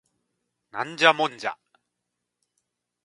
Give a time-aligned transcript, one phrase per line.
[0.71, 1.53] ナンジャモンジャ